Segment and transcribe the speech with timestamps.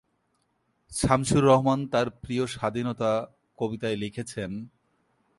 [0.91, 3.11] শামসুর রাহমান তাঁর প্রিয় স্বাধীনতা
[3.57, 4.51] কবিতায় লিখেছেন,